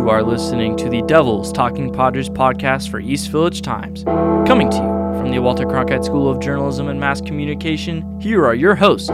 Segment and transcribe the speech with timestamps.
[0.00, 4.02] You are listening to the Devils Talking Padres podcast for East Village Times.
[4.48, 8.54] Coming to you from the Walter Cronkite School of Journalism and Mass Communication, here are
[8.54, 9.10] your hosts,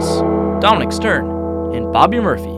[0.61, 1.25] Dominic Stern
[1.75, 2.53] and Bobby Murphy.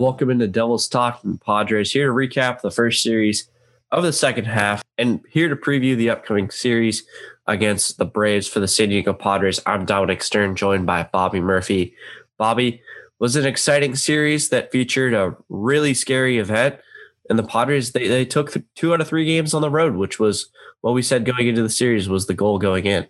[0.00, 1.90] Welcome into Devils Talking Padres.
[1.90, 3.50] Here to recap the first series
[3.90, 7.02] of the second half and here to preview the upcoming series
[7.48, 9.58] against the Braves for the San Diego Padres.
[9.66, 11.96] I'm Dominic Stern, joined by Bobby Murphy.
[12.38, 12.80] Bobby,
[13.18, 16.76] was an exciting series that featured a really scary event.
[17.28, 20.18] And the Padres, they, they took two out of three games on the road, which
[20.18, 20.50] was
[20.80, 23.06] what we said going into the series was the goal going in.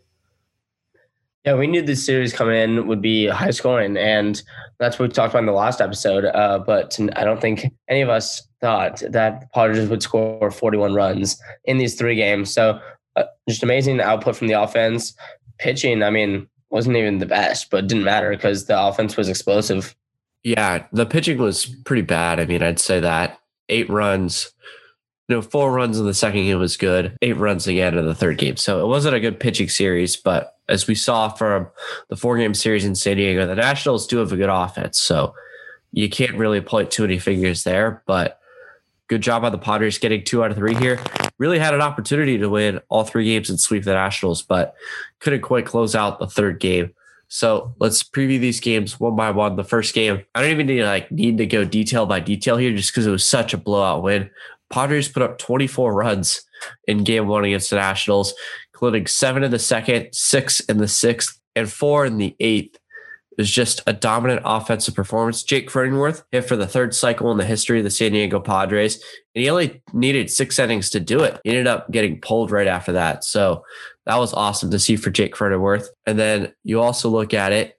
[1.45, 4.43] Yeah, we knew this series coming in would be high scoring, and
[4.79, 6.25] that's what we talked about in the last episode.
[6.25, 10.95] Uh, but I don't think any of us thought that the Padres would score 41
[10.95, 12.53] runs in these three games.
[12.53, 12.81] So
[13.17, 15.15] uh, just amazing output from the offense.
[15.59, 19.95] Pitching, I mean, wasn't even the best, but didn't matter because the offense was explosive.
[20.45, 22.41] Yeah, the pitching was pretty bad.
[22.41, 24.53] I mean, I'd say that eight runs,
[25.29, 27.17] you know, four runs in the second game was good.
[27.23, 28.57] Eight runs again in the third game.
[28.57, 31.69] So it wasn't a good pitching series, but as we saw from
[32.09, 35.01] the four game series in San Diego, the Nationals do have a good offense.
[35.01, 35.35] So
[35.93, 38.41] you can't really point too many fingers there, but
[39.09, 41.01] good job by the Padres getting two out of three here.
[41.39, 44.75] Really had an opportunity to win all three games and sweep the Nationals, but
[45.21, 46.93] couldn't quite close out the third game.
[47.29, 49.57] So let's preview these games one by one.
[49.57, 52.57] The first game, I don't even need to like need to go detail by detail
[52.57, 54.31] here just because it was such a blowout win.
[54.71, 56.43] Padres put up 24 runs
[56.87, 58.35] in game one against the Nationals,
[58.73, 62.79] including seven in the second, six in the sixth, and four in the eighth.
[63.39, 65.45] It was just a dominant offensive performance.
[65.45, 68.97] Jake Cronenworth hit for the third cycle in the history of the San Diego Padres,
[69.35, 71.41] and he only needed six innings to do it.
[71.45, 73.23] He ended up getting pulled right after that.
[73.23, 73.65] So
[74.07, 75.87] that was awesome to see for Jake Cronenworth.
[76.05, 77.79] And then you also look at it,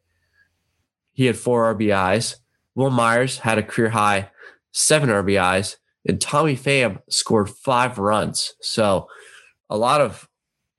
[1.11, 2.37] he had four RBIs.
[2.75, 4.29] Wil Myers had a career high
[4.71, 5.75] seven RBIs,
[6.07, 8.53] and Tommy Pham scored five runs.
[8.61, 9.07] So
[9.69, 10.29] a lot of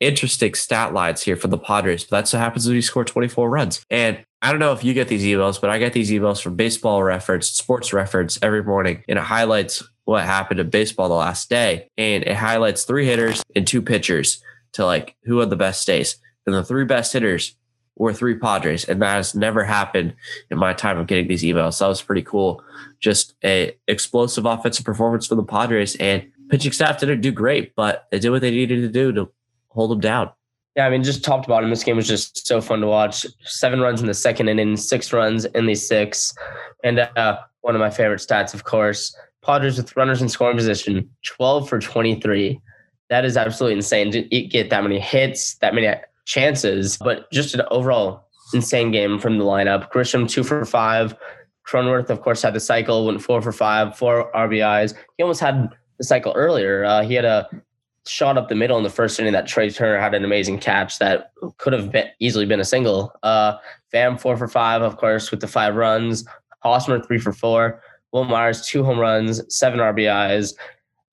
[0.01, 2.05] interesting stat lines here for the Padres.
[2.05, 3.85] But that's what happens when you score 24 runs.
[3.91, 6.57] And I don't know if you get these emails, but I get these emails from
[6.57, 11.51] baseball reference, sports reference every morning, and it highlights what happened in baseball the last
[11.51, 11.89] day.
[11.99, 14.43] And it highlights three hitters and two pitchers
[14.73, 16.17] to like who had the best days.
[16.47, 17.55] And the three best hitters
[17.97, 18.85] were three Padres.
[18.85, 20.15] And that has never happened
[20.51, 21.75] in my time of getting these emails.
[21.75, 22.65] So that was pretty cool.
[22.99, 25.97] Just a explosive offensive performance for the Padres.
[25.97, 29.31] And pitching staff didn't do great, but they did what they needed to do to
[29.69, 30.31] hold them down.
[30.81, 33.27] Yeah, I mean, just top to bottom, this game was just so fun to watch.
[33.45, 36.35] Seven runs in the second inning, six runs in the sixth.
[36.83, 39.15] And uh, one of my favorite stats, of course,
[39.45, 42.59] Padres with runners in scoring position, 12 for 23.
[43.11, 47.61] That is absolutely insane to get that many hits, that many chances, but just an
[47.71, 49.93] overall insane game from the lineup.
[49.93, 51.15] Grisham, two for five.
[51.69, 54.95] Cronenworth, of course, had the cycle, went four for five, four RBIs.
[55.19, 55.69] He almost had
[55.99, 56.85] the cycle earlier.
[56.87, 57.47] Uh, he had a
[58.11, 60.99] shot up the middle in the first inning that Trea Turner had an amazing catch
[60.99, 63.15] that could have been easily been a single.
[63.23, 63.57] Uh,
[63.95, 66.25] Pham four for five, of course, with the five runs.
[66.65, 67.81] Hosmer three for four.
[68.13, 70.55] Wil Myers two home runs, seven RBIs,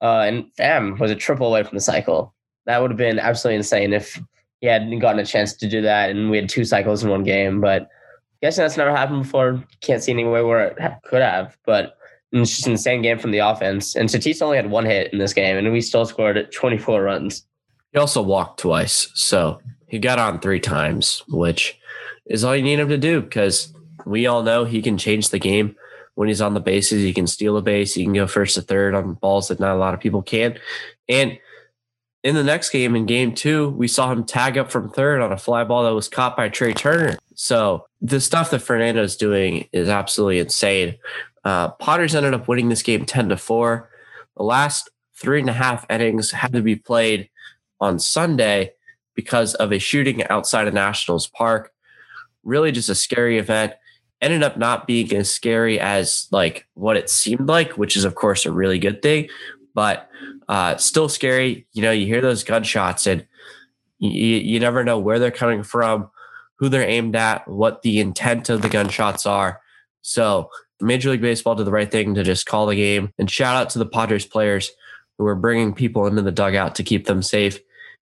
[0.01, 2.33] uh, and Pham was a triple away from the cycle.
[2.65, 4.19] That would have been absolutely insane if
[4.59, 7.23] he hadn't gotten a chance to do that, and we had two cycles in one
[7.23, 7.61] game.
[7.61, 7.89] But
[8.41, 9.63] guessing that's never happened before.
[9.81, 11.96] Can't see any way where it could have, but
[12.31, 13.95] it's just an insane game from the offense.
[13.95, 17.45] And Tatis only had one hit in this game, and we still scored 24 runs.
[17.93, 19.09] He also walked twice.
[19.13, 21.79] So he got on three times, which
[22.25, 23.73] is all you need him to do because
[24.05, 25.75] we all know he can change the game
[26.15, 27.01] when he's on the bases.
[27.01, 27.93] He can steal a base.
[27.93, 30.59] He can go first to third on balls that not a lot of people can.
[31.07, 31.39] And
[32.23, 35.31] in the next game, in game two, we saw him tag up from third on
[35.31, 37.17] a fly ball that was caught by Trea Turner.
[37.35, 40.97] So the stuff that Fernando's doing is absolutely insane.
[41.47, 43.89] Uh, Padres ended up winning this game 10 to 4.
[44.35, 47.29] The last three and a half innings had to be played
[47.79, 48.73] on Sunday
[49.15, 51.71] because of a shooting outside of Nationals Park.
[52.43, 53.71] Really just a scary event.
[54.19, 58.13] Ended up not being as scary as like what it seemed like, which is of
[58.13, 59.29] course a really good thing,
[59.73, 60.09] but
[60.49, 61.65] uh, still scary.
[61.71, 63.25] You know, you hear those gunshots and
[63.99, 66.09] you, you never know where they're coming from,
[66.55, 69.61] who they're aimed at, what the intent of the gunshots are.
[70.01, 73.55] So Major League Baseball did the right thing to just call the game and shout
[73.55, 74.71] out to the Padres players
[75.17, 77.59] who were bringing people into the dugout to keep them safe.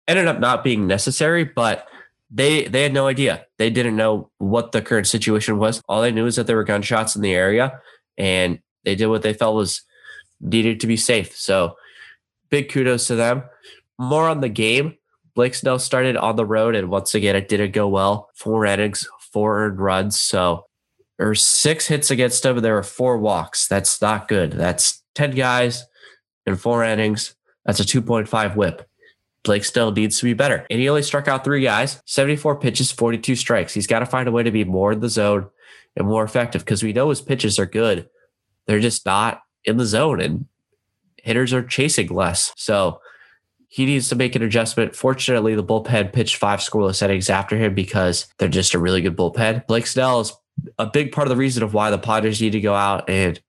[0.07, 1.88] Ended up not being necessary, but
[2.30, 3.45] they they had no idea.
[3.57, 5.81] They didn't know what the current situation was.
[5.88, 7.80] All they knew is that there were gunshots in the area,
[8.18, 9.81] and they did what they felt was
[10.42, 11.36] needed to be safe.
[11.36, 11.75] So
[12.50, 13.44] big kudos to them.
[13.98, 14.98] More on the game.
[15.33, 18.30] Blake Snell started on the road, and once again, it didn't go well.
[18.36, 20.19] Four innings, four earned runs.
[20.19, 20.66] So
[21.20, 22.60] were six hits against him.
[22.60, 23.68] There were four walks.
[23.68, 24.52] That's not good.
[24.52, 25.86] That's 10 guys
[26.46, 27.36] in four innings.
[27.66, 28.88] That's a 2.5 whip.
[29.44, 30.66] Blake Snell needs to be better.
[30.70, 33.74] And he only struck out three guys, 74 pitches, 42 strikes.
[33.74, 35.48] He's got to find a way to be more in the zone
[35.96, 38.10] and more effective because we know his pitches are good.
[38.66, 40.48] They're just not in the zone and
[41.18, 42.54] hitters are chasing less.
[42.58, 43.00] So
[43.68, 44.96] he needs to make an adjustment.
[44.96, 49.16] Fortunately, the bullpen pitched five scoreless innings after him because they're just a really good
[49.16, 49.66] bullpen.
[49.68, 50.34] Blake Snell is
[50.78, 53.40] a big part of the reason of why the Padres need to go out and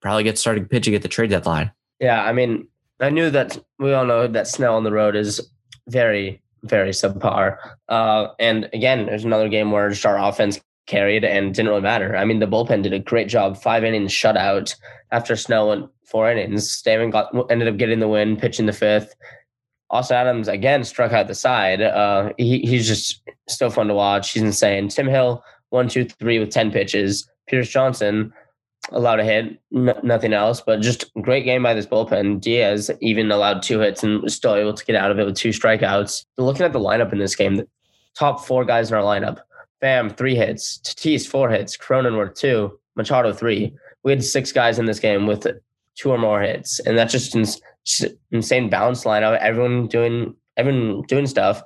[0.00, 1.72] probably get starting pitching at the trade deadline.
[2.00, 2.68] Yeah, I mean,
[3.00, 5.50] I knew that we all know that Snell on the road is
[5.88, 7.58] very, very subpar.
[7.88, 12.16] Uh, and again, there's another game where just our offense carried and didn't really matter.
[12.16, 14.74] I mean, the bullpen did a great job, five innings shutout
[15.12, 16.68] after Snell went four innings.
[16.68, 19.14] Stammen got ended up getting the win, pitching the fifth.
[19.90, 21.80] Austin Adams again struck out the side.
[21.80, 24.32] Uh, he, he's just so fun to watch.
[24.32, 24.88] He's insane.
[24.88, 27.28] Tim Hill one, two, three with ten pitches.
[27.48, 28.32] Pierce Johnson
[28.92, 32.40] allowed a hit, n- nothing else, but just great game by this bullpen.
[32.40, 35.36] Diaz even allowed two hits and was still able to get out of it with
[35.36, 36.24] two strikeouts.
[36.36, 37.68] Looking at the lineup in this game, the
[38.16, 39.38] top four guys in our lineup:
[39.82, 43.74] Pham three hits, Tatis four hits, Cronenworth two, Machado three.
[44.04, 45.46] We had six guys in this game with
[45.96, 47.60] two or more hits, and that's just ins-
[48.30, 49.38] insane balanced lineup.
[49.38, 51.62] Everyone doing everyone doing stuff.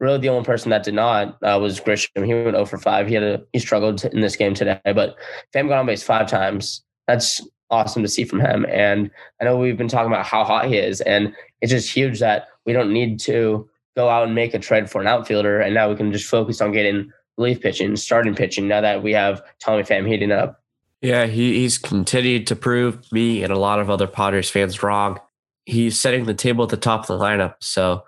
[0.00, 2.24] Really, the only person that did not uh, was Grisham.
[2.24, 3.06] He went 0 for 5.
[3.06, 5.16] He had a, he struggled in this game today, but
[5.54, 6.82] Pham got on base five times.
[7.06, 8.66] That's awesome to see from him.
[8.68, 9.10] And
[9.40, 12.48] I know we've been talking about how hot he is, and it's just huge that
[12.64, 15.90] we don't need to go out and make a trade for an outfielder, and now
[15.90, 18.68] we can just focus on getting relief pitching, starting pitching.
[18.68, 20.62] Now that we have Tommy Pham heating up.
[21.00, 25.18] Yeah, he, he's continued to prove me and a lot of other Padres fans wrong.
[25.64, 28.02] He's setting the table at the top of the lineup, so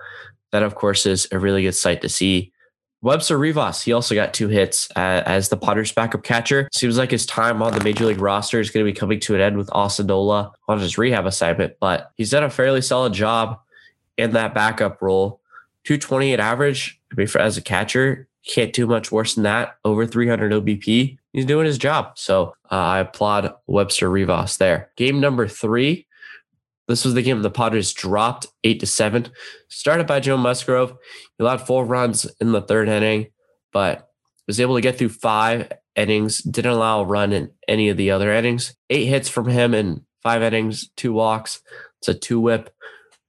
[0.53, 2.53] that, of course, is a really good sight to see.
[3.03, 6.69] Webster Rivas, he also got two hits uh, as the Padres' backup catcher.
[6.73, 9.35] Seems like his time on the major league roster is going to be coming to
[9.35, 9.69] an end with
[10.05, 13.59] Nola on his rehab assignment, but he's done a fairly solid job
[14.17, 15.41] in that backup role.
[15.85, 18.29] 228 average I mean, for, as a catcher.
[18.47, 19.77] Can't do much worse than that.
[19.85, 21.17] Over 300 OBP.
[21.33, 22.19] He's doing his job.
[22.19, 24.91] So uh, I applaud Webster Rivas there.
[24.97, 26.07] Game number three
[26.89, 29.31] this was the game the Padres dropped eight to seven.
[29.69, 30.91] Started by Joe Musgrove.
[30.91, 33.29] He allowed four runs in the third inning,
[33.73, 34.09] but
[34.47, 36.39] was able to get through five innings.
[36.39, 38.75] Didn't allow a run in any of the other innings.
[38.91, 41.61] Eight hits from him in five innings, two walks.
[42.01, 42.75] It's a two whip.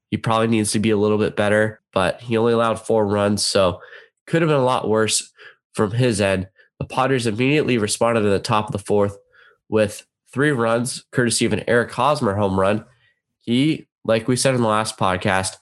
[0.09, 3.45] He probably needs to be a little bit better, but he only allowed four runs,
[3.45, 3.79] so
[4.27, 5.31] could have been a lot worse
[5.73, 6.47] from his end.
[6.79, 9.17] The Padres immediately responded at the top of the fourth
[9.69, 12.85] with three runs, courtesy of an Eric Hosmer home run
[13.43, 15.57] he, like we said in the last podcast,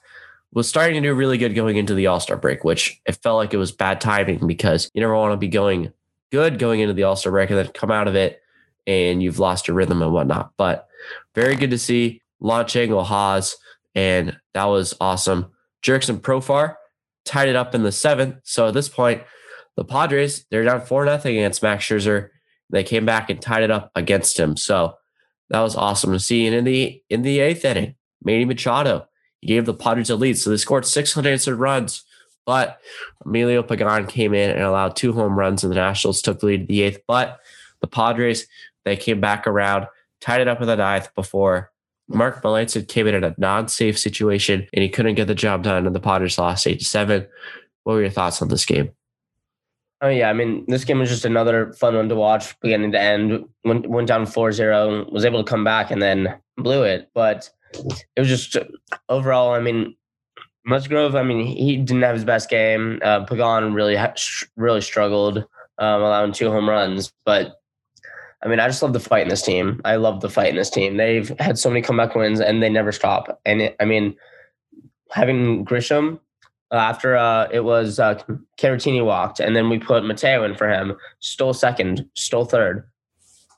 [0.52, 3.36] was starting to do really good going into the All Star break, which it felt
[3.36, 5.92] like it was bad timing because you never want to be going
[6.30, 8.40] good going into the All Star break and then come out of it
[8.86, 10.52] and you've lost your rhythm and whatnot.
[10.56, 10.88] But
[11.34, 13.54] very good to see launching Ohaz,
[13.94, 15.52] and that was awesome.
[15.82, 16.76] Jurickson Profar
[17.24, 18.36] tied it up in the seventh.
[18.44, 19.22] So at this point,
[19.76, 22.28] the Padres, they're down 4 nothing against Max Scherzer.
[22.70, 24.56] They came back and tied it up against him.
[24.56, 24.94] So
[25.50, 26.46] that was awesome to see.
[26.46, 27.94] And in the in the eighth inning,
[28.24, 29.06] Manny Machado,
[29.40, 30.38] he gave the Padres a lead.
[30.38, 32.04] So they scored six unanswered runs.
[32.44, 32.80] But
[33.24, 36.60] Emilio Pagan came in and allowed two home runs, and the Nationals took the lead
[36.62, 37.00] in the eighth.
[37.06, 37.38] But
[37.80, 38.48] the Padres,
[38.84, 39.86] they came back around,
[40.20, 41.70] tied it up in the ninth before
[42.08, 45.86] Mark Melancon came in in a non-safe situation, and he couldn't get the job done,
[45.86, 47.26] and the Padres lost eight to seven.
[47.84, 48.90] What were your thoughts on this game?
[50.02, 53.00] Oh yeah, I mean this game was just another fun one to watch, beginning to
[53.00, 53.44] end.
[53.64, 57.08] Went went down 4-0, was able to come back and then blew it.
[57.14, 58.56] But it was just
[59.08, 59.94] overall, I mean,
[60.66, 63.00] Musgrove, I mean, he didn't have his best game.
[63.04, 63.96] Uh, Pagan really
[64.56, 65.38] really struggled,
[65.78, 67.12] um, allowing two home runs.
[67.24, 67.54] But
[68.42, 69.80] I mean, I just love the fight in this team.
[69.84, 70.96] I love the fight in this team.
[70.96, 73.40] They've had so many comeback wins and they never stop.
[73.44, 74.16] And it, I mean,
[75.12, 76.18] having Grisham
[76.72, 78.20] uh, after uh, it was uh,
[78.58, 80.96] Caratini walked, and then we put Mateo in for him.
[81.20, 82.88] Stole second, stole third,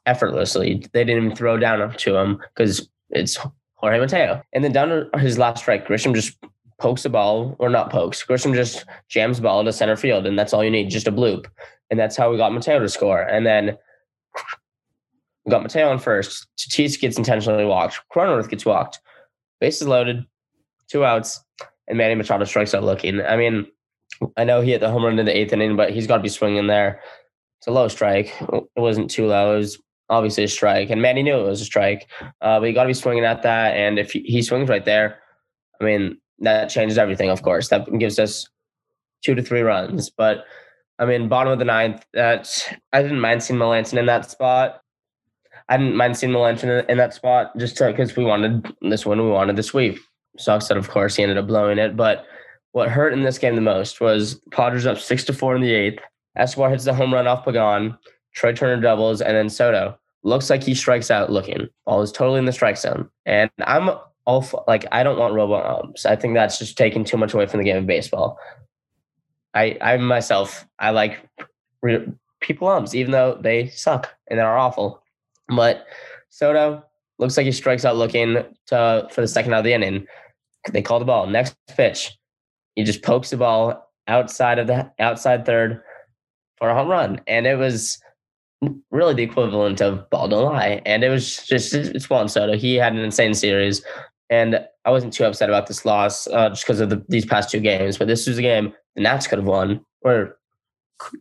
[0.04, 0.84] effortlessly.
[0.92, 3.38] They didn't even throw down to him because it's
[3.76, 4.42] Jorge Mateo.
[4.52, 6.36] And then down to his last strike, Grisham just
[6.78, 8.24] pokes the ball, or not pokes.
[8.24, 11.12] Grisham just jams the ball to center field, and that's all you need, just a
[11.12, 11.46] bloop.
[11.90, 13.22] And that's how we got Mateo to score.
[13.22, 13.76] And then
[15.44, 16.48] we got Mateo on first.
[16.58, 18.00] Tatis gets intentionally walked.
[18.12, 18.98] Cronenworth gets walked.
[19.60, 20.26] Bases loaded,
[20.88, 21.44] two outs
[21.88, 23.20] and Manny Machado strikes out looking.
[23.20, 23.66] I mean,
[24.36, 26.22] I know he hit the home run in the eighth inning, but he's got to
[26.22, 27.00] be swinging there.
[27.58, 28.34] It's a low strike.
[28.40, 29.54] It wasn't too low.
[29.54, 32.10] It was obviously a strike, and Manny knew it was a strike.
[32.40, 34.84] Uh, but you got to be swinging at that, and if he, he swings right
[34.84, 35.18] there,
[35.80, 37.30] I mean that changes everything.
[37.30, 38.48] Of course, that gives us
[39.22, 40.10] two to three runs.
[40.10, 40.44] But
[40.98, 42.04] I mean, bottom of the ninth.
[42.12, 44.80] That I didn't mind seeing Melancon in that spot.
[45.68, 49.22] I didn't mind seeing Melancon in that spot just because we wanted this one.
[49.22, 49.98] We wanted the sweep.
[50.36, 51.96] Sucks that, of course, he ended up blowing it.
[51.96, 52.26] But
[52.72, 55.72] what hurt in this game the most was Padres up six to four in the
[55.72, 56.02] eighth.
[56.36, 57.96] Escobar hits the home run off Pagan.
[58.34, 61.68] Trea Turner doubles, and then Soto looks like he strikes out looking.
[61.86, 63.08] Ball is totally in the strike zone.
[63.26, 63.90] And I'm
[64.26, 66.04] all for, like, I don't want robo umps.
[66.04, 68.38] I think that's just taking too much away from the game of baseball.
[69.54, 71.20] I, I myself, I like
[71.82, 72.10] re-
[72.40, 75.00] people umps, even though they suck and they're awful.
[75.54, 75.86] But
[76.30, 76.82] Soto
[77.18, 80.06] looks like he strikes out looking to for the second out of the inning.
[80.72, 81.26] They call the ball.
[81.26, 82.16] Next pitch,
[82.74, 85.82] he just pokes the ball outside of the outside third
[86.58, 87.98] for a home run, and it was
[88.90, 90.80] really the equivalent of ball don't lie.
[90.86, 92.56] And it was just it's Juan Soto.
[92.56, 93.84] He had an insane series,
[94.30, 97.50] and I wasn't too upset about this loss uh, just because of the, these past
[97.50, 97.98] two games.
[97.98, 100.38] But this was a game the Nats could have won, or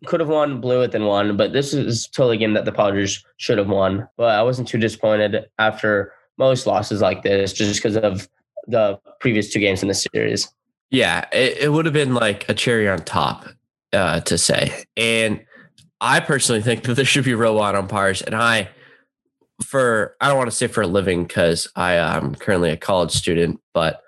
[0.05, 1.35] could have won, blew it, then won.
[1.35, 4.07] But this is totally a game that the Padres should have won.
[4.17, 8.27] But I wasn't too disappointed after most losses like this, just because of
[8.67, 10.51] the previous two games in the series.
[10.89, 13.48] Yeah, it, it would have been like a cherry on top
[13.91, 14.84] uh, to say.
[14.96, 15.43] And
[16.01, 18.22] I personally think that there should be robot umpires.
[18.22, 18.70] And I,
[19.63, 23.12] for, I don't want to say for a living because I am currently a college
[23.12, 24.01] student, but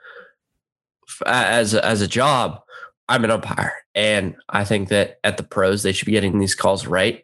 [1.25, 2.61] as as a job,
[3.07, 3.73] I'm an umpire.
[3.93, 7.23] And I think that at the pros, they should be getting these calls right.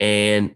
[0.00, 0.54] And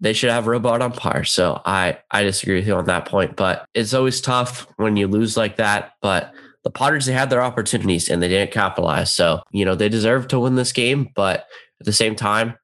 [0.00, 1.32] they should have robot umpires.
[1.32, 5.06] So I, I disagree with you on that point, but it's always tough when you
[5.06, 5.92] lose like that.
[6.02, 6.32] But
[6.64, 9.12] the Padres they had their opportunities and they didn't capitalize.
[9.12, 11.10] So, you know, they deserve to win this game.
[11.14, 11.46] But
[11.80, 12.58] at the same time,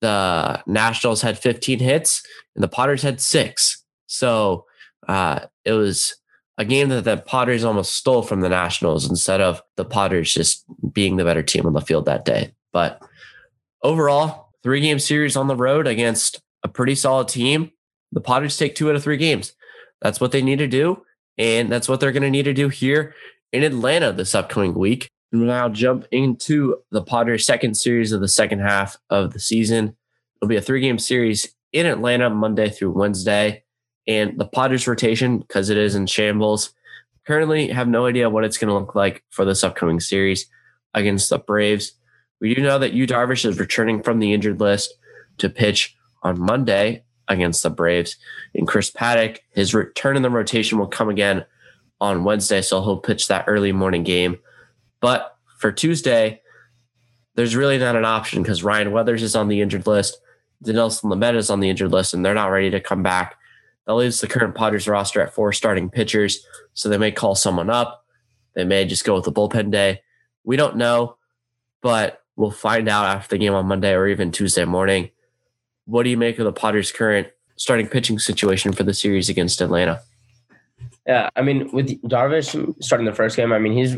[0.00, 2.22] the Nationals had 15 hits
[2.54, 3.84] and the Padres had six.
[4.06, 4.66] So
[5.08, 6.16] uh, it was
[6.58, 10.64] a game that the Padres almost stole from the Nationals instead of the Padres just
[10.92, 12.54] being the better team on the field that day.
[12.72, 13.02] But
[13.82, 17.70] overall, three game series on the road against a pretty solid team.
[18.10, 19.52] The Padres take two out of three games.
[20.00, 21.02] That's what they need to do.
[21.38, 23.14] And that's what they're going to need to do here
[23.52, 25.10] in Atlanta this upcoming week.
[25.30, 29.40] And we'll now jump into the Padres' second series of the second half of the
[29.40, 29.96] season.
[30.36, 33.64] It'll be a three game series in Atlanta Monday through Wednesday.
[34.06, 36.74] And the Padres rotation, because it is in shambles,
[37.26, 40.46] currently have no idea what it's going to look like for this upcoming series
[40.92, 41.92] against the Braves.
[42.40, 44.94] We do know that Yu Darvish is returning from the injured list
[45.38, 48.16] to pitch on Monday against the Braves.
[48.54, 51.44] And Chris Paddack, his return in the rotation will come again
[52.00, 54.38] on Wednesday, so he'll pitch that early morning game.
[55.00, 56.42] But for Tuesday,
[57.34, 60.18] there's really not an option because Ryan Weathers is on the injured list.
[60.64, 63.36] Dinelson Lamet is on the injured list, and they're not ready to come back.
[63.86, 66.46] That leaves the current Padres roster at four starting pitchers.
[66.72, 68.04] So they may call someone up.
[68.54, 70.02] They may just go with the bullpen day.
[70.44, 71.16] We don't know,
[71.82, 75.10] but we'll find out after the game on Monday or even Tuesday morning.
[75.86, 79.60] What do you make of the Padres' current starting pitching situation for the series against
[79.60, 80.00] Atlanta?
[81.06, 83.96] Yeah, I mean, with Darvish starting the first game, I mean, he's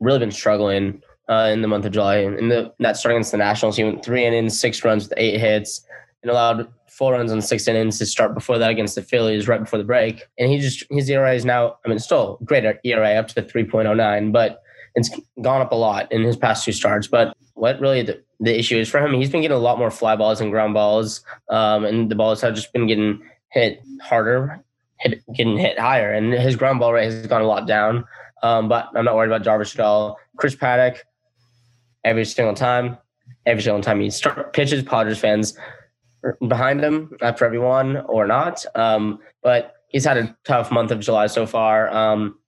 [0.00, 2.18] really been struggling uh, in the month of July.
[2.18, 5.38] In the that starting against the Nationals, he went three innings, six runs with eight
[5.40, 5.86] hits,
[6.22, 9.60] and allowed four runs on six innings to start before that against the Phillies right
[9.60, 10.24] before the break.
[10.38, 14.32] And he just his ERA is now, I mean, still great ERA up to 3.09,
[14.32, 14.62] but
[14.94, 15.10] it's
[15.42, 17.06] gone up a lot in his past two starts.
[17.06, 19.90] But what really the, the issue is for him, he's been getting a lot more
[19.90, 24.62] fly balls and ground balls, um, and the balls have just been getting hit harder,
[25.00, 28.04] hit, getting hit higher, and his ground ball rate has gone a lot down.
[28.42, 30.18] Um, but I'm not worried about Darvish at all.
[30.36, 30.98] Chris Paddack,
[32.04, 32.98] every single time,
[33.46, 35.56] every single time he start, pitches, Padres fans
[36.46, 38.64] behind him after everyone or not.
[38.74, 41.88] Um, but he's had a tough month of July so far.
[41.88, 42.38] Um,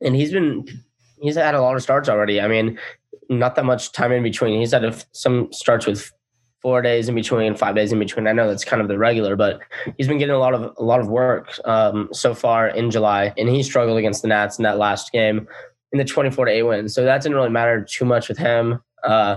[0.00, 0.66] and he's been
[1.20, 2.40] he's had a lot of starts already.
[2.40, 2.78] I mean,
[3.28, 4.58] not that much time in between.
[4.58, 6.12] He's had a, some starts with
[6.60, 8.26] four days in between, five days in between.
[8.26, 9.60] I know that's kind of the regular, but
[9.96, 13.32] he's been getting a lot of a lot of work um, so far in July,
[13.38, 15.46] and he struggled against the Nats in that last game
[15.92, 16.88] in the twenty-four to eight win.
[16.88, 19.36] So that didn't really matter too much with him uh,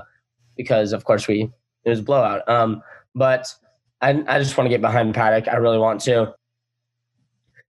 [0.58, 1.52] because, of course, we
[1.84, 2.48] it was a blowout.
[2.50, 2.82] Um,
[3.14, 3.54] but
[4.02, 5.48] I, I just want to get behind Paddack.
[5.48, 6.34] I really want to.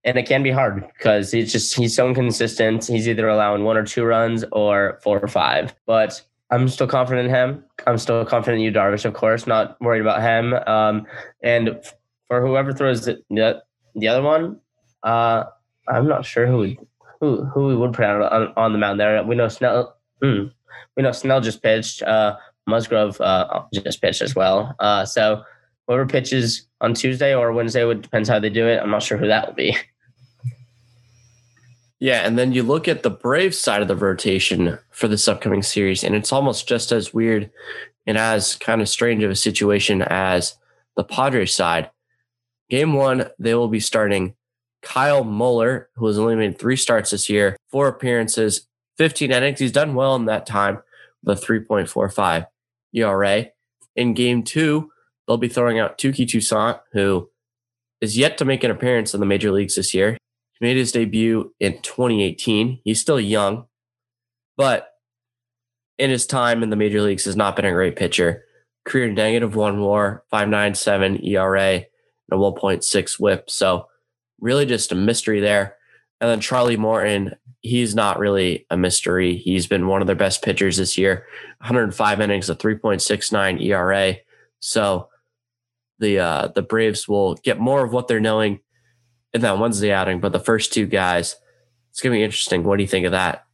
[0.05, 2.85] And it can be hard because he's just he's so inconsistent.
[2.85, 5.73] He's either allowing one or two runs or four or five.
[5.85, 7.63] But I'm still confident in him.
[7.87, 9.47] I'm still confident in Yu, Darvish, of course.
[9.47, 10.53] Not worried about him.
[10.67, 11.07] Um,
[11.41, 11.79] and
[12.27, 13.63] for whoever throws the the,
[13.95, 14.59] the other one,
[15.03, 15.45] uh,
[15.87, 16.77] I'm not sure who would,
[17.19, 19.23] who who we would put out on, on the mound there.
[19.23, 19.95] We know Snell.
[20.21, 20.51] Mm,
[20.97, 22.03] we know Snell just pitched.
[22.03, 22.35] Uh,
[22.67, 24.75] Musgrove uh, just pitched as well.
[24.79, 25.43] Uh, so
[25.87, 28.79] whoever pitches on Tuesday or Wednesday would depends how they do it.
[28.81, 29.75] I'm not sure who that will be.
[32.03, 35.63] Yeah, and then you look at the Braves side of the rotation for this upcoming
[35.63, 37.49] series, and it's almost just as weird
[38.05, 40.57] and as kind of strange of a situation as
[40.97, 41.91] the Padres side.
[42.69, 44.35] Game one, they will be starting
[44.81, 48.67] Kyle Muller, who has only made three starts this year, four appearances,
[48.97, 49.59] 15 innings.
[49.61, 50.79] He's done well in that time
[51.23, 52.47] with a 3.45
[52.91, 53.45] ERA.
[53.95, 54.91] In game two,
[55.25, 57.29] they'll be throwing out Touki Toussaint, who
[58.01, 60.17] is yet to make an appearance in the major leagues this year.
[60.63, 62.79] Made his debut in 2018.
[62.85, 63.65] He's still young,
[64.55, 64.93] but
[65.97, 68.45] in his time in the major leagues has not been a great pitcher.
[68.85, 71.85] Career negative one war, 597 ERA, and
[72.31, 73.49] a 1.6 whip.
[73.49, 73.87] So
[74.39, 75.75] really just a mystery there.
[76.21, 79.35] And then Charlie Morton, he's not really a mystery.
[79.35, 81.25] He's been one of their best pitchers this year.
[81.57, 84.15] 105 innings, a 3.69 ERA.
[84.61, 85.09] So
[85.99, 88.61] the uh, the Braves will get more of what they're knowing
[89.33, 90.19] in that Wednesday outing.
[90.19, 91.35] But the first two guys,
[91.91, 92.63] it's gonna be interesting.
[92.63, 93.45] What do you think of that?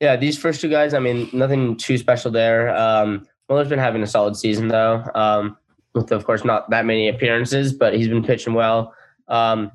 [0.00, 2.76] Yeah, these first two guys, I mean, nothing too special there.
[2.76, 5.56] Um, Muller's been having a solid season though, um,
[5.94, 8.94] with of course not that many appearances, but he's been pitching well.
[9.28, 9.70] Um,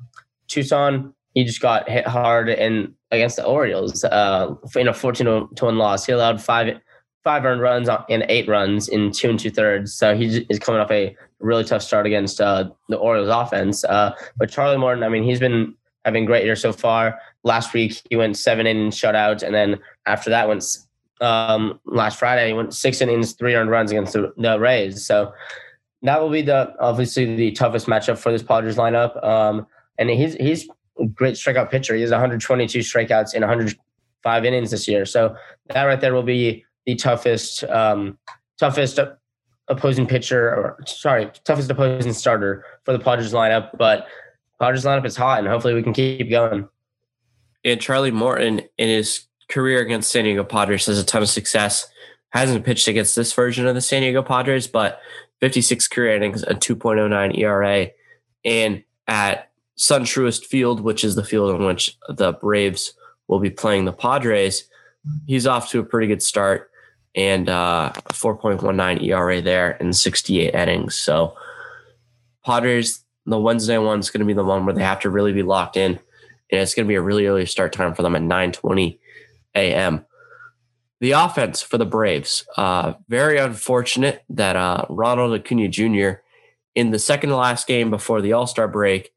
[0.48, 5.64] Toussaint, he just got hit hard in against the Orioles uh, in a 14 to
[5.64, 6.06] 1 loss.
[6.06, 6.80] He allowed five
[7.24, 9.94] five earned runs and eight runs in two and two thirds.
[9.94, 13.84] So he is coming off a really tough start against uh, the Orioles offense.
[13.84, 17.18] Uh, but Charlie Morton, I mean, he's been having great year so far.
[17.44, 20.64] Last week he went seven innings shutout, and then after that went
[21.20, 25.04] um, last Friday he went six innings, three earned runs against the, the Rays.
[25.04, 25.32] So
[26.02, 29.22] that will be the obviously the toughest matchup for this Padres lineup.
[29.24, 29.66] Um,
[29.98, 30.68] and he's he's
[31.00, 31.94] a great strikeout pitcher.
[31.94, 35.06] He has 122 strikeouts in 105 innings this year.
[35.06, 35.36] So
[35.68, 38.18] that right there will be the toughest um,
[38.58, 38.98] toughest
[39.68, 43.70] opposing pitcher or sorry toughest opposing starter for the Padres lineup.
[43.76, 44.06] But
[44.60, 46.68] Padres lineup is hot, and hopefully we can keep going.
[47.64, 51.88] And Charlie Morton in his career against San Diego Padres has a ton of success.
[52.30, 55.00] Hasn't pitched against this version of the San Diego Padres, but
[55.40, 57.88] 56 career innings, a 2.09 ERA,
[58.44, 62.94] and at SunTruist Field, which is the field on which the Braves
[63.28, 64.64] will be playing the Padres,
[65.26, 66.70] he's off to a pretty good start
[67.14, 70.96] and uh, 4.19 ERA there in 68 innings.
[70.96, 71.36] So
[72.44, 75.32] Padres, the Wednesday one is going to be the one where they have to really
[75.32, 78.16] be locked in, and it's going to be a really early start time for them
[78.16, 78.98] at 9:20
[79.54, 80.04] a.m.
[81.00, 86.20] The offense for the Braves, uh, very unfortunate that uh, Ronald Acuna Jr.
[86.74, 89.12] in the second to last game before the All Star break,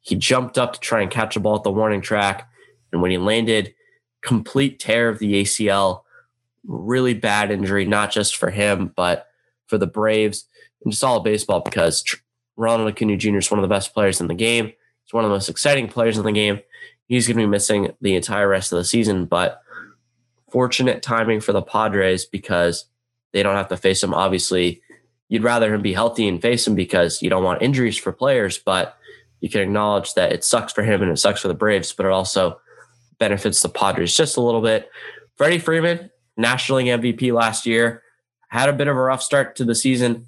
[0.00, 2.48] he jumped up to try and catch a ball at the warning track,
[2.92, 3.74] and when he landed,
[4.22, 6.03] complete tear of the ACL
[6.66, 9.28] really bad injury, not just for him, but
[9.66, 10.46] for the Braves
[10.82, 12.04] and just all of baseball because
[12.56, 13.38] Ronald Acuna Jr.
[13.38, 14.66] is one of the best players in the game.
[14.66, 16.60] He's one of the most exciting players in the game.
[17.06, 19.60] He's going to be missing the entire rest of the season, but
[20.50, 22.86] fortunate timing for the Padres because
[23.32, 24.14] they don't have to face him.
[24.14, 24.80] Obviously,
[25.28, 28.58] you'd rather him be healthy and face him because you don't want injuries for players,
[28.58, 28.96] but
[29.40, 32.06] you can acknowledge that it sucks for him and it sucks for the Braves, but
[32.06, 32.60] it also
[33.18, 34.88] benefits the Padres just a little bit.
[35.36, 38.02] Freddie Freeman, National League MVP last year.
[38.48, 40.26] Had a bit of a rough start to the season.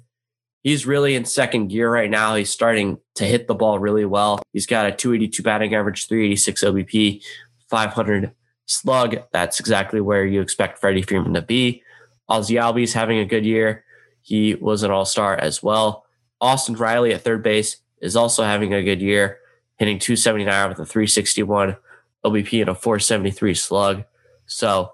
[0.63, 2.35] He's really in second gear right now.
[2.35, 4.41] He's starting to hit the ball really well.
[4.51, 7.23] He's got a 282 batting average, 386 OBP,
[7.69, 8.31] 500
[8.65, 9.17] slug.
[9.31, 11.83] That's exactly where you expect Freddie Freeman to be.
[12.27, 13.85] Ozzie Albies having a good year.
[14.21, 16.05] He was an all star as well.
[16.41, 19.39] Austin Riley at third base is also having a good year,
[19.77, 21.77] hitting 279 with a 361
[22.25, 24.03] OBP and a 473 slug.
[24.45, 24.93] So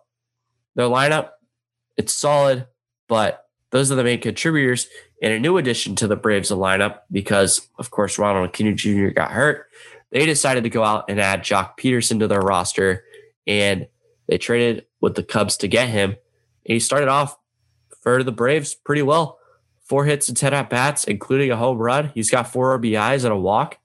[0.76, 1.32] their lineup,
[1.98, 2.68] it's solid,
[3.08, 4.88] but those are the main contributors.
[5.22, 9.10] And a new addition to the Braves lineup, because of course Ronald Acuna Jr.
[9.10, 9.68] got hurt,
[10.12, 13.04] they decided to go out and add Joc Pederson to their roster,
[13.48, 13.88] and
[14.28, 16.12] they traded with the Cubs to get him.
[16.12, 17.38] And he started off
[18.02, 19.40] for the Braves pretty well.
[19.86, 22.12] Four hits and 10 at bats, including a home run.
[22.14, 23.80] He's got four RBIs and a walk.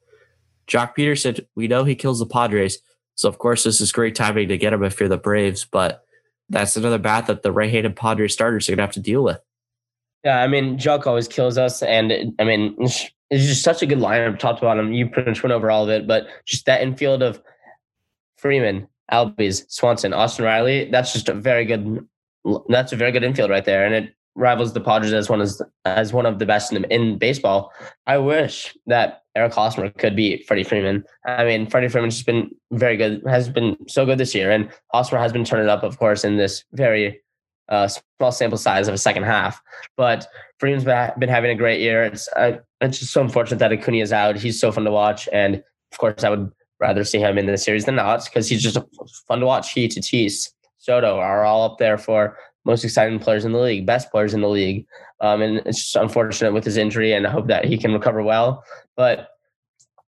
[0.69, 2.79] Joc Pederson, we know he kills the Padres.
[3.15, 5.65] So, of course, this is great timing to get him if you're the Braves.
[5.65, 6.05] But
[6.49, 9.41] that's another bat that the right-handed Padres starters are going to have to deal with.
[10.25, 13.99] Yeah, I mean, Joc always kills us, and I mean, it's just such a good
[13.99, 14.93] lineup, top to bottom.
[14.93, 17.41] You pretty much went over all of it, but just that infield of
[18.37, 20.91] Freeman, Albies, Swanson, Austin Riley.
[20.91, 22.07] That's just a very good.
[22.69, 25.61] That's a very good infield right there, and it rivals the Padres as one as
[25.85, 27.73] as one of the best in, in baseball.
[28.07, 31.05] I wish that Eric Hosmer could beat Freddie Freeman.
[31.27, 34.71] I mean, Freddie Freeman's just been very good, has been so good this year, and
[34.93, 37.21] Hosmer has been turning up, of course, in this very
[37.69, 39.61] uh, small sample size of a second half.
[39.97, 40.27] But
[40.59, 42.05] Freeman's been having a great year.
[42.05, 44.37] It's uh, it's just so unfortunate that Acuna is out.
[44.37, 45.57] He's so fun to watch, and
[45.93, 48.79] of course, I would rather see him in the series than not because he's just
[49.27, 49.73] fun to watch.
[49.73, 54.11] He, Tatis, Soto are all up there for most exciting players in the league, best
[54.11, 54.87] players in the league.
[55.21, 58.23] Um, and it's just unfortunate with his injury, and I hope that he can recover
[58.23, 58.65] well.
[58.97, 59.31] But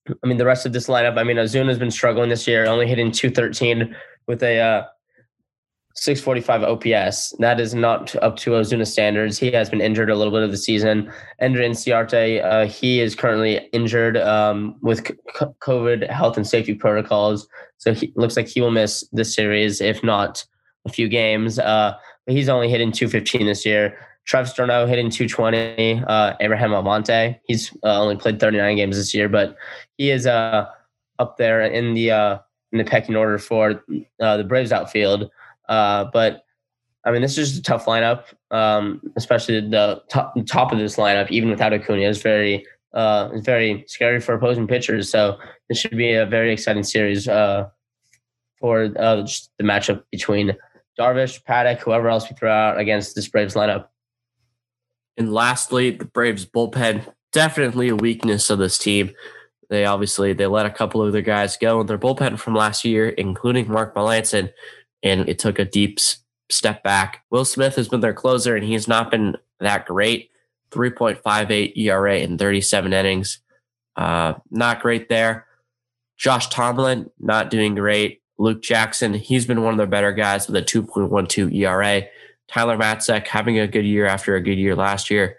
[0.09, 2.67] I mean, the rest of this lineup, I mean, Ozuna has been struggling this year,
[2.67, 3.95] only hitting 213
[4.27, 4.85] with a uh,
[5.95, 7.35] 645 OPS.
[7.39, 9.39] That is not up to Ozuna standards.
[9.39, 11.11] He has been injured a little bit of the season.
[11.41, 17.49] Ender Inciarte, uh, he is currently injured um, with COVID health and safety protocols.
[17.79, 20.45] So he looks like he will miss this series, if not
[20.87, 21.59] a few games.
[21.59, 21.95] Uh,
[22.29, 23.99] he's only hitting 215 this year.
[24.25, 26.05] Travis d'Arnaud hitting 220.
[26.07, 29.57] Uh, Abraham Almonte, he's uh, only played 39 games this year, but
[29.97, 30.67] he is uh,
[31.19, 32.39] up there in the uh,
[32.73, 33.83] in the pecking order for
[34.21, 35.31] uh, the Braves outfield.
[35.69, 36.45] Uh, but
[37.05, 40.97] I mean, this is just a tough lineup, um, especially the top, top of this
[40.97, 45.11] lineup, even without Acuna, is very uh, is very scary for opposing pitchers.
[45.11, 45.39] So
[45.69, 47.69] this should be a very exciting series uh,
[48.59, 49.27] for uh,
[49.59, 50.57] the matchup between
[50.99, 53.87] Darvish, Paddack, whoever else we throw out against this Braves lineup.
[55.17, 59.13] And lastly, the Braves bullpen definitely a weakness of this team.
[59.71, 62.85] They obviously they let a couple of their guys go in their bullpen from last
[62.85, 64.51] year, including Mark Melancon,
[65.03, 65.99] and it took a deep
[66.51, 67.25] step back.
[67.31, 70.31] Will Smith has been their closer, and he's not been that great.
[70.71, 73.41] 3.58 ERA in 37 innings.
[73.97, 75.47] Uh, not great there.
[76.17, 78.23] Josh Tomlin, not doing great.
[78.39, 82.03] Luke Jackson, he's been one of their better guys with a 2.12 ERA.
[82.47, 85.39] Tyler Matzek having a good year after a good year last year.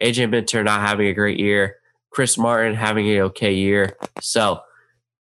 [0.00, 1.76] AJ Minter not having a great year.
[2.10, 3.96] Chris Martin having an okay year.
[4.20, 4.60] So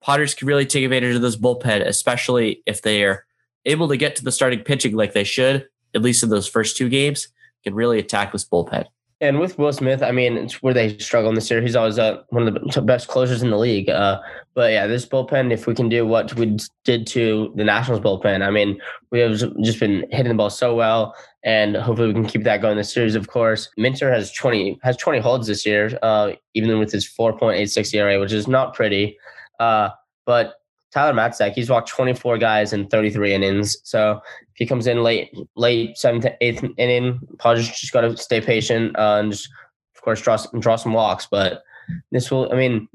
[0.02, 3.24] Padres can really take advantage of this bullpen, especially if they are
[3.64, 6.76] able to get to the starting pitching like they should, at least in those first
[6.76, 7.28] two games,
[7.64, 8.86] can really attack this bullpen.
[9.24, 11.62] And with Will Smith, I mean, it's where they struggle in this year.
[11.62, 13.88] He's always uh, one of the best closers in the league.
[13.88, 14.20] Uh,
[14.52, 18.46] but yeah, this bullpen, if we can do what we did to the Nationals bullpen,
[18.46, 18.78] I mean,
[19.10, 19.32] we have
[19.62, 22.92] just been hitting the ball so well, and hopefully we can keep that going this
[22.92, 23.14] series.
[23.14, 27.36] Of course, Minter has twenty has twenty holds this year, uh, even with his four
[27.36, 29.16] point eight six ERA, which is not pretty.
[29.58, 29.88] Uh,
[30.26, 30.56] but
[30.94, 33.76] Tyler Matzek, he's walked 24 guys in 33 innings.
[33.82, 38.40] So if he comes in late, late seventh, eighth inning, Padres just got to stay
[38.40, 39.48] patient uh, and just,
[39.96, 41.26] of course, draw draw some walks.
[41.28, 41.64] But
[42.12, 42.88] this will, I mean,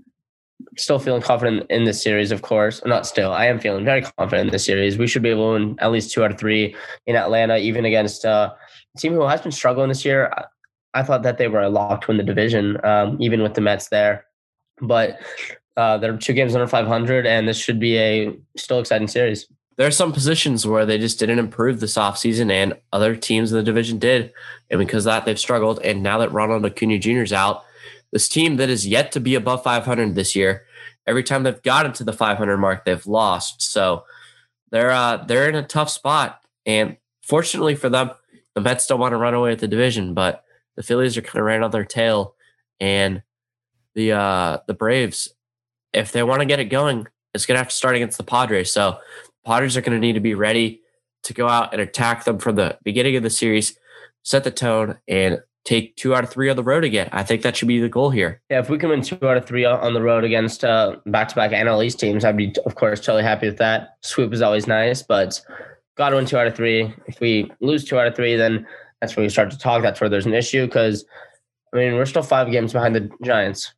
[0.78, 2.82] still feeling confident in this series, of course.
[2.86, 4.98] Not still, I am feeling very confident in this series.
[4.98, 6.74] We should be able to win at least two out of three
[7.06, 8.54] in Atlanta, even against uh,
[8.96, 10.32] a team who has been struggling this year.
[10.38, 10.46] I,
[10.94, 13.90] I thought that they were locked to win the division, um, even with the Mets
[13.90, 14.26] there.
[14.82, 15.20] But
[15.80, 19.48] uh, there are two games under 500, and this should be a still exciting series.
[19.78, 23.58] There are some positions where they just didn't improve this offseason, and other teams in
[23.58, 24.34] the division did.
[24.70, 25.80] And because of that, they've struggled.
[25.82, 27.22] And now that Ronald Acuna Jr.
[27.22, 27.64] is out,
[28.12, 30.66] this team that is yet to be above 500 this year,
[31.08, 33.62] every time they've gotten to the 500 mark, they've lost.
[33.62, 34.04] So
[34.72, 36.42] they're uh, they're in a tough spot.
[36.66, 38.12] And fortunately for them,
[38.54, 40.44] the Mets don't want to run away with the division, but
[40.76, 42.36] the Phillies are kind of right on their tail,
[42.82, 43.24] and
[43.96, 45.30] the uh, the Braves
[45.94, 48.24] if they want to get it going, it's going to have to start against the
[48.24, 48.72] Padres.
[48.72, 49.00] So
[49.46, 50.82] Padres are going to need to be ready
[51.24, 53.78] to go out and attack them from the beginning of the series,
[54.24, 57.10] set the tone, and take two out of three on the road again.
[57.12, 58.42] I think that should be the goal here.
[58.50, 61.52] Yeah, if we can win two out of three on the road against uh, back-to-back
[61.52, 63.98] NL East teams, I'd be, of course, totally happy with that.
[64.02, 65.40] Sweep is always nice, but
[65.96, 66.94] got to win two out of three.
[67.08, 68.66] If we lose two out of three, then
[69.02, 69.82] that's where we start to talk.
[69.84, 71.06] That's where there's an issue because,
[71.74, 73.74] I mean, we're still five games behind the Giants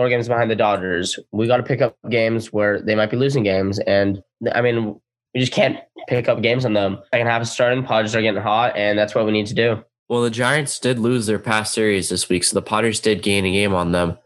[0.00, 1.18] four games behind the Dodgers.
[1.30, 4.98] We got to pick up games where they might be losing games, and I mean,
[5.34, 5.76] we just can't
[6.08, 7.02] pick up games on them.
[7.12, 9.84] Second half is starting, Padres are getting hot, and that's what we need to do.
[10.08, 13.44] Well, the Giants did lose their past series this week, so the Padres did gain
[13.44, 14.16] a game on them,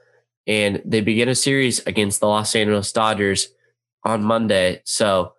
[0.47, 3.49] and they begin a series against the Los Angeles Dodgers
[4.05, 4.81] on Monday.
[4.85, 5.33] So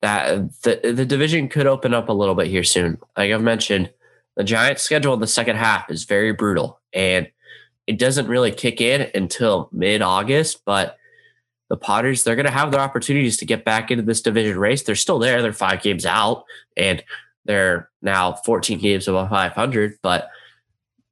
[0.00, 2.98] that the the division could open up a little bit here soon.
[3.16, 3.90] Like I've mentioned,
[4.36, 7.26] the Giants' schedule in the second half is very brutal, and
[7.86, 10.98] it doesn't really kick in until mid August, but
[11.68, 14.82] the Padres, they're going to have their opportunities to get back into this division race.
[14.82, 15.42] They're still there.
[15.42, 16.44] They're five games out
[16.76, 17.02] and
[17.44, 20.28] they're now 14 games above 500, but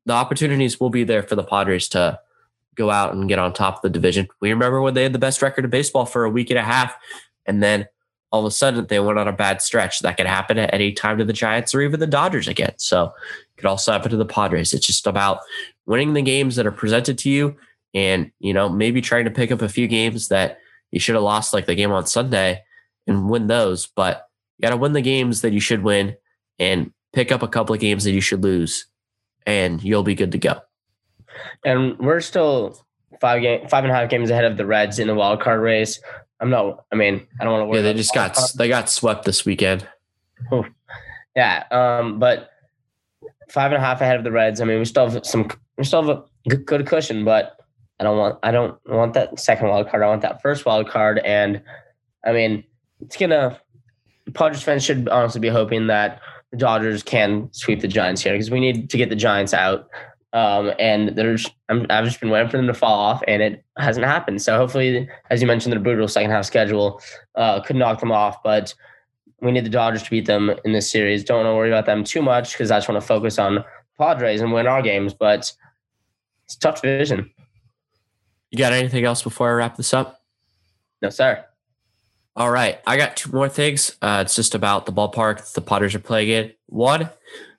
[0.07, 2.19] the opportunities will be there for the Padres to
[2.75, 4.29] go out and get on top of the division.
[4.41, 6.63] We remember when they had the best record of baseball for a week and a
[6.63, 6.95] half,
[7.47, 7.87] and then
[8.33, 10.01] all of a sudden they went on a bad stretch.
[10.01, 12.75] That could happen at any time to the Giants or even the Dodgers again.
[12.79, 14.75] So it could also happen to the Padres.
[14.75, 15.39] It's just about
[15.87, 17.57] winning the games that are presented to you
[17.95, 20.59] and, you know, maybe trying to pick up a few games that
[20.91, 22.63] you should have lost, like the game on Sunday,
[23.07, 23.87] and win those.
[23.87, 26.17] But you got to win the games that you should win
[26.59, 28.87] and pick up a couple of games that you should lose,
[29.47, 30.61] and you'll be good to go.
[31.65, 32.85] And we're still
[33.21, 35.61] five game, five and a half games ahead of the Reds in the wild card
[35.61, 36.01] race.
[36.41, 36.85] I'm not.
[36.93, 37.79] I mean, I don't want to worry.
[37.79, 39.87] Yeah, they just got they got swept this weekend.
[41.37, 42.51] Yeah, um, but
[43.51, 44.61] five and a half ahead of the Reds.
[44.61, 47.59] I mean, we still have some, we still have a good, cushion, but
[48.01, 50.03] I don't want, I don't want that second wild card.
[50.03, 51.21] I want that first wild card.
[51.25, 51.63] And
[52.25, 52.65] I mean,
[53.01, 53.61] it's gonna.
[54.33, 58.51] Padres fans should honestly be hoping that the Dodgers can sweep the Giants here because
[58.51, 59.89] we need to get the Giants out.
[60.33, 63.65] Um, and there's, I'm, I've just been waiting for them to fall off, and it
[63.79, 64.43] hasn't happened.
[64.43, 67.01] So hopefully, as you mentioned, the brutal second half schedule
[67.37, 68.75] uh, could knock them off, but
[69.45, 71.23] we need the Dodgers to beat them in this series.
[71.23, 73.65] Don't want to worry about them too much because I just want to focus on
[73.99, 75.13] Padres and win our games.
[75.13, 75.53] But
[76.45, 77.31] it's tough division.
[78.51, 80.23] You got anything else before I wrap this up?
[81.03, 81.45] No, sir.
[82.37, 83.97] All right, I got two more things.
[84.03, 86.53] Uh, it's just about the ballpark the Padres are playing in.
[86.67, 87.11] One,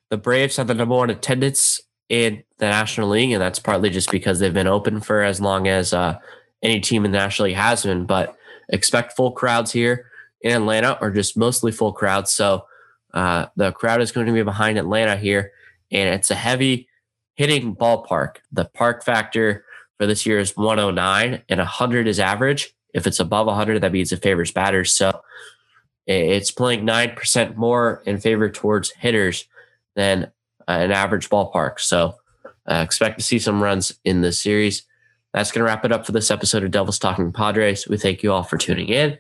[0.10, 4.12] the Braves have the number one attendance in the National League, and that's partly just
[4.12, 6.18] because they've been open for as long as uh,
[6.62, 8.06] any team in the National League has been.
[8.06, 8.36] But
[8.70, 10.08] expect full crowds here
[10.42, 12.32] in Atlanta, are just mostly full crowds.
[12.32, 12.66] So
[13.14, 15.52] uh, the crowd is going to be behind Atlanta here,
[15.92, 16.88] and it's a heavy
[17.36, 18.38] hitting ballpark.
[18.52, 19.66] The park factor
[19.98, 22.74] for this year is 109, and 100 is average.
[22.94, 24.94] If it's above 100, that means it favors batters.
[24.94, 25.22] So
[26.08, 29.46] it's playing 9% more in favor towards hitters
[29.96, 30.32] than
[30.68, 31.80] an average ballpark.
[31.80, 32.16] So
[32.70, 34.84] uh, expect to see some runs in this series.
[35.34, 37.88] That's going to wrap it up for this episode of Devils Talking Padres.
[37.88, 39.18] We thank you all for tuning in.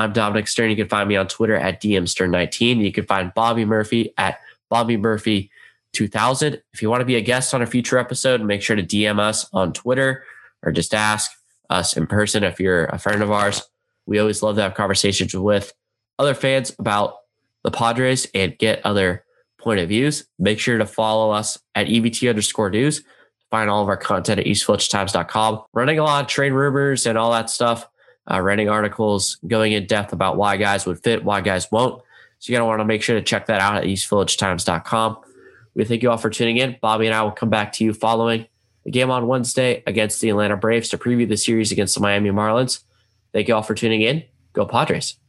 [0.00, 0.70] I'm Dominic Stern.
[0.70, 2.78] You can find me on Twitter at DMStern19.
[2.78, 5.50] You can find Bobby Murphy at Bobby Murphy
[5.92, 6.62] 2000.
[6.72, 9.20] If you want to be a guest on a future episode, make sure to DM
[9.20, 10.24] us on Twitter
[10.62, 11.30] or just ask
[11.68, 13.62] us in person if you're a friend of ours.
[14.06, 15.74] We always love to have conversations with
[16.18, 17.16] other fans about
[17.62, 19.24] the Padres and get other
[19.58, 20.24] point of views.
[20.38, 23.02] Make sure to follow us at EVT underscore news.
[23.50, 25.64] Find all of our content at eastvillagetimes.com.
[25.74, 27.86] Running a lot of trade rumors and all that stuff.
[28.30, 32.02] Uh, writing articles, going in depth about why guys would fit, why guys won't.
[32.38, 35.18] So you're going to want to make sure to check that out at eastvillagetimes.com.
[35.74, 36.76] We thank you all for tuning in.
[36.80, 38.46] Bobby and I will come back to you following
[38.84, 42.30] the game on Wednesday against the Atlanta Braves to preview the series against the Miami
[42.30, 42.80] Marlins.
[43.32, 44.24] Thank you all for tuning in.
[44.52, 45.20] Go Padres.